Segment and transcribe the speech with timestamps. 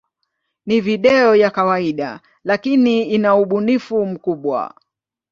[0.65, 4.73] Ni video ya kawaida, lakini ina ubunifu mkubwa.